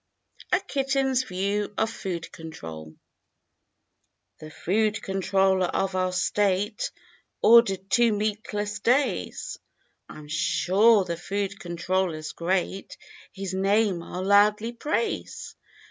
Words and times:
A 0.51 0.59
KITTEN'S 0.59 1.25
VIEW 1.25 1.75
OF 1.77 1.87
FOOD 1.87 2.31
CONTROL 2.31 2.95
The 4.39 4.49
food 4.49 4.99
controller 5.03 5.67
of 5.67 5.93
our 5.95 6.11
State 6.11 6.89
Ordered 7.43 7.87
two 7.87 8.11
meatless 8.11 8.79
days; 8.79 9.59
I'm 10.09 10.27
sure 10.27 11.03
the 11.03 11.17
food 11.17 11.59
controller's 11.59 12.31
great. 12.31 12.97
His 13.31 13.53
name 13.53 14.01
I 14.01 14.13
'11 14.15 14.25
loudly 14.27 14.73
praise. 14.73 15.55